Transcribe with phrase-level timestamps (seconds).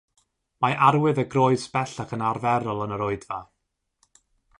[0.65, 3.39] Mae arwydd y groes bellach yn arferol yn yr Oedfa.